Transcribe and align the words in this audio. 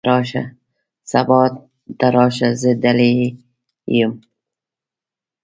سبا 1.11 1.41
ته 1.99 2.07
راشه، 2.15 2.49
زه 2.61 2.71
دلې 2.83 3.11
یم. 3.97 4.13